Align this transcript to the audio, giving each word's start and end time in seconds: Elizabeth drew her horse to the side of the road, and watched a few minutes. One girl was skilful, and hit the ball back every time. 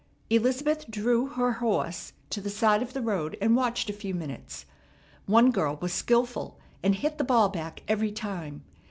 Elizabeth 0.31 0.89
drew 0.89 1.27
her 1.27 1.51
horse 1.61 2.13
to 2.31 2.41
the 2.41 2.49
side 2.49 2.81
of 2.81 2.93
the 2.93 3.03
road, 3.03 3.37
and 3.39 3.55
watched 3.55 3.87
a 3.87 3.93
few 3.93 4.15
minutes. 4.15 4.65
One 5.27 5.51
girl 5.51 5.77
was 5.79 5.93
skilful, 5.93 6.57
and 6.81 6.95
hit 6.95 7.19
the 7.19 7.23
ball 7.23 7.49
back 7.49 7.83
every 7.87 8.11
time. 8.11 8.63